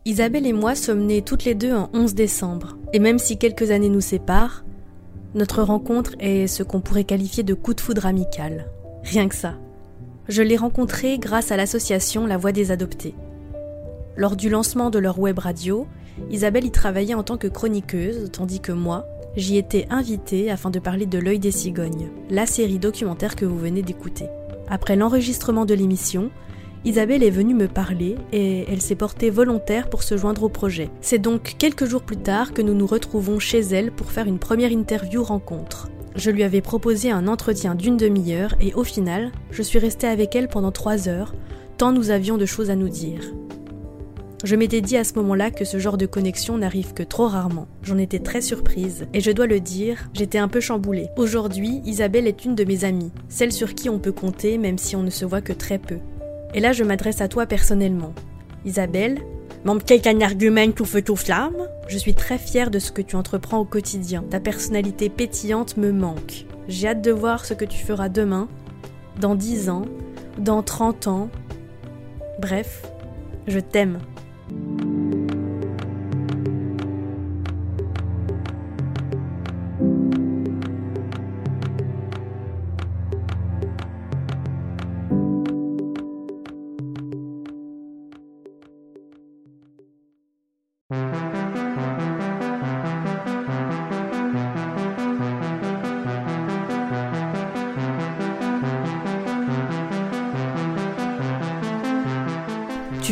Isabelle 0.07 0.45
et 0.45 0.53
moi 0.53 0.75
sommes 0.75 1.07
nées 1.07 1.23
toutes 1.23 1.45
les 1.45 1.55
deux 1.55 1.71
un 1.71 1.89
11 1.91 2.13
décembre. 2.13 2.77
Et 2.93 2.99
même 2.99 3.17
si 3.17 3.39
quelques 3.39 3.71
années 3.71 3.89
nous 3.89 4.01
séparent, 4.01 4.63
notre 5.33 5.63
rencontre 5.63 6.11
est 6.19 6.45
ce 6.45 6.61
qu'on 6.61 6.79
pourrait 6.79 7.05
qualifier 7.05 7.41
de 7.41 7.55
coup 7.55 7.73
de 7.73 7.81
foudre 7.81 8.05
amical. 8.05 8.69
Rien 9.01 9.27
que 9.27 9.33
ça. 9.33 9.55
Je 10.29 10.43
l'ai 10.43 10.57
rencontrée 10.57 11.17
grâce 11.17 11.51
à 11.51 11.57
l'association 11.57 12.27
La 12.27 12.37
Voix 12.37 12.51
des 12.51 12.69
Adoptés. 12.69 13.15
Lors 14.15 14.35
du 14.35 14.47
lancement 14.47 14.91
de 14.91 14.99
leur 14.99 15.17
web 15.17 15.39
radio, 15.39 15.87
Isabelle 16.29 16.65
y 16.65 16.71
travaillait 16.71 17.15
en 17.15 17.23
tant 17.23 17.37
que 17.37 17.47
chroniqueuse, 17.47 18.29
tandis 18.31 18.59
que 18.59 18.71
moi, 18.71 19.07
j'y 19.35 19.57
étais 19.57 19.87
invitée 19.89 20.51
afin 20.51 20.69
de 20.69 20.77
parler 20.77 21.07
de 21.07 21.17
L'œil 21.17 21.39
des 21.39 21.51
cigognes, 21.51 22.11
la 22.29 22.45
série 22.45 22.77
documentaire 22.77 23.35
que 23.35 23.45
vous 23.45 23.57
venez 23.57 23.81
d'écouter. 23.81 24.27
Après 24.69 24.95
l'enregistrement 24.95 25.65
de 25.65 25.73
l'émission, 25.73 26.29
Isabelle 26.85 27.23
est 27.23 27.31
venue 27.31 27.55
me 27.55 27.67
parler 27.67 28.15
et 28.31 28.63
elle 28.71 28.79
s'est 28.79 28.93
portée 28.93 29.31
volontaire 29.31 29.89
pour 29.89 30.03
se 30.03 30.17
joindre 30.17 30.43
au 30.43 30.49
projet. 30.49 30.91
C'est 31.01 31.17
donc 31.17 31.55
quelques 31.57 31.85
jours 31.85 32.03
plus 32.03 32.17
tard 32.17 32.53
que 32.53 32.61
nous 32.61 32.75
nous 32.75 32.85
retrouvons 32.85 33.39
chez 33.39 33.61
elle 33.61 33.91
pour 33.91 34.11
faire 34.11 34.27
une 34.27 34.37
première 34.37 34.71
interview 34.71 35.23
rencontre. 35.23 35.89
Je 36.15 36.29
lui 36.29 36.43
avais 36.43 36.61
proposé 36.61 37.09
un 37.09 37.27
entretien 37.27 37.73
d'une 37.73 37.97
demi-heure 37.97 38.53
et 38.61 38.75
au 38.75 38.83
final, 38.83 39.31
je 39.49 39.63
suis 39.63 39.79
restée 39.79 40.05
avec 40.05 40.35
elle 40.35 40.47
pendant 40.47 40.71
trois 40.71 41.09
heures, 41.09 41.33
tant 41.77 41.91
nous 41.91 42.11
avions 42.11 42.37
de 42.37 42.45
choses 42.45 42.69
à 42.69 42.75
nous 42.75 42.87
dire. 42.87 43.33
Je 44.43 44.55
m'étais 44.55 44.81
dit 44.81 44.95
à 44.95 45.03
ce 45.03 45.15
moment-là 45.15 45.49
que 45.49 45.65
ce 45.65 45.79
genre 45.79 45.97
de 45.97 46.05
connexion 46.05 46.59
n'arrive 46.59 46.93
que 46.93 47.01
trop 47.01 47.27
rarement. 47.27 47.67
J'en 47.81 47.97
étais 47.97 48.19
très 48.19 48.41
surprise, 48.41 49.07
et 49.11 49.21
je 49.21 49.31
dois 49.31 49.47
le 49.47 49.59
dire, 49.59 50.07
j'étais 50.13 50.37
un 50.37 50.47
peu 50.47 50.59
chamboulée. 50.59 51.07
Aujourd'hui, 51.17 51.81
Isabelle 51.83 52.27
est 52.27 52.45
une 52.45 52.53
de 52.53 52.63
mes 52.63 52.85
amies, 52.85 53.11
celle 53.27 53.51
sur 53.51 53.73
qui 53.73 53.89
on 53.89 53.97
peut 53.97 54.11
compter 54.11 54.59
même 54.59 54.77
si 54.77 54.95
on 54.95 55.01
ne 55.01 55.09
se 55.09 55.25
voit 55.25 55.41
que 55.41 55.53
très 55.53 55.79
peu. 55.79 55.97
Et 56.55 56.61
là, 56.61 56.71
je 56.71 56.85
m'adresse 56.85 57.19
à 57.19 57.27
toi 57.27 57.45
personnellement. 57.45 58.13
Isabelle, 58.63 59.19
membre 59.65 59.83
quelqu'un 59.83 60.21
argument 60.21 60.71
tout 60.71 60.85
feu 60.85 61.01
tout 61.01 61.17
flamme 61.17 61.67
Je 61.89 61.97
suis 61.97 62.13
très 62.13 62.37
fière 62.37 62.71
de 62.71 62.79
ce 62.79 62.93
que 62.93 63.01
tu 63.01 63.17
entreprends 63.17 63.59
au 63.59 63.65
quotidien. 63.65 64.23
Ta 64.29 64.39
personnalité 64.39 65.09
pétillante 65.09 65.75
me 65.75 65.91
manque. 65.91 66.45
J'ai 66.69 66.87
hâte 66.87 67.01
de 67.01 67.11
voir 67.11 67.43
ce 67.43 67.53
que 67.53 67.65
tu 67.65 67.83
feras 67.83 68.07
demain, 68.07 68.47
dans 69.19 69.35
10 69.35 69.69
ans, 69.69 69.83
dans 70.37 70.63
30 70.63 71.07
ans. 71.07 71.29
Bref, 72.39 72.83
je 73.47 73.59
t'aime. 73.59 73.99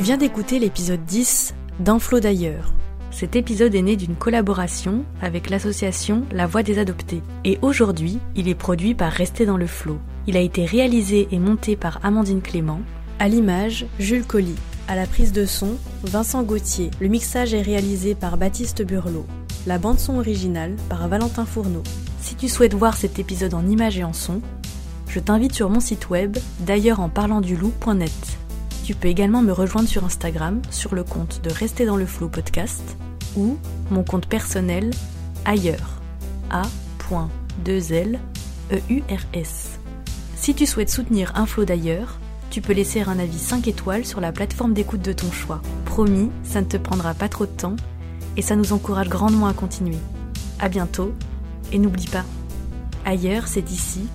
Viens 0.03 0.17
d'écouter 0.17 0.60
l'épisode 0.60 1.05
10 1.05 1.55
d'Un 1.79 1.98
flot 1.98 2.19
d'ailleurs. 2.19 2.74
Cet 3.10 3.38
épisode 3.38 3.74
est 3.74 3.81
né 3.81 3.95
d'une 3.95 4.17
collaboration 4.17 5.05
avec 5.22 5.50
l'association 5.50 6.25
La 6.33 6.45
Voix 6.45 6.62
des 6.62 6.77
Adoptés. 6.77 7.22
Et 7.45 7.57
aujourd'hui, 7.62 8.19
il 8.36 8.50
est 8.50 8.53
produit 8.53 8.95
par 8.95 9.13
Rester 9.13 9.45
dans 9.45 9.55
le 9.55 9.65
flot. 9.65 9.98
Il 10.27 10.36
a 10.36 10.41
été 10.41 10.65
réalisé 10.65 11.29
et 11.31 11.39
monté 11.39 11.77
par 11.77 12.01
Amandine 12.03 12.41
Clément. 12.41 12.81
À 13.17 13.29
l'image, 13.29 13.86
Jules 13.98 14.25
Colli. 14.25 14.55
À 14.89 14.98
la 14.98 15.07
prise 15.07 15.31
de 15.31 15.45
son, 15.45 15.77
Vincent 16.03 16.43
Gauthier. 16.43 16.91
Le 17.00 17.07
mixage 17.07 17.53
est 17.53 17.62
réalisé 17.62 18.13
par 18.13 18.36
Baptiste 18.36 18.86
Burlot. 18.86 19.25
La 19.67 19.77
bande 19.77 20.00
son 20.00 20.17
originale 20.17 20.75
par 20.89 21.07
Valentin 21.07 21.45
Fourneau. 21.45 21.83
Si 22.19 22.36
tu 22.36 22.50
souhaites 22.50 22.74
voir 22.74 22.98
cet 22.98 23.19
épisode 23.19 23.53
en 23.53 23.65
images 23.65 24.00
et 24.00 24.03
en 24.03 24.12
son, 24.12 24.41
je 25.07 25.22
t'invite 25.22 25.53
sur 25.53 25.69
mon 25.69 25.79
site 25.79 26.10
web 26.10 26.38
d'ailleurs 26.60 27.00
en 27.00 27.07
parlant 27.07 27.39
du 27.39 27.55
loup.net. 27.55 28.12
Tu 28.83 28.95
peux 28.95 29.07
également 29.07 29.41
me 29.41 29.53
rejoindre 29.53 29.87
sur 29.87 30.03
Instagram 30.03 30.61
sur 30.69 30.93
le 30.93 31.05
compte 31.05 31.39
de 31.41 31.49
Rester 31.49 31.85
dans 31.85 31.95
le 31.95 32.05
flou 32.05 32.27
podcast 32.27 32.97
ou 33.37 33.57
mon 33.89 34.03
compte 34.03 34.27
personnel 34.27 34.91
ailleurs 35.45 36.01
a.2l 36.49 38.19
EURS. 38.71 39.79
Si 40.35 40.53
tu 40.53 40.65
souhaites 40.65 40.89
soutenir 40.89 41.31
un 41.35 41.45
flot 41.45 41.63
d'ailleurs, 41.63 42.19
tu 42.49 42.59
peux 42.59 42.73
laisser 42.73 42.99
un 43.01 43.19
avis 43.19 43.39
5 43.39 43.69
étoiles 43.69 44.05
sur 44.05 44.19
la 44.19 44.33
plateforme 44.33 44.73
d'écoute 44.73 45.01
de 45.01 45.13
ton 45.13 45.31
choix. 45.31 45.61
Promis, 45.85 46.29
ça 46.43 46.59
ne 46.59 46.65
te 46.65 46.75
prendra 46.75 47.13
pas 47.13 47.29
trop 47.29 47.45
de 47.45 47.51
temps 47.51 47.77
et 48.35 48.41
ça 48.41 48.57
nous 48.57 48.73
encourage 48.73 49.07
grandement 49.07 49.47
à 49.47 49.53
continuer. 49.53 49.99
À 50.59 50.67
bientôt 50.67 51.13
et 51.71 51.79
n'oublie 51.79 52.07
pas, 52.07 52.25
ailleurs 53.05 53.47
c'est 53.47 53.71
ici 53.71 54.07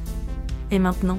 et 0.71 0.79
maintenant. 0.79 1.19